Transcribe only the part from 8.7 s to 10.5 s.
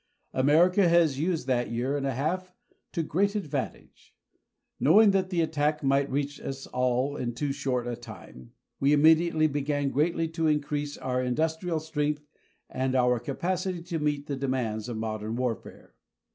we immediately began greatly to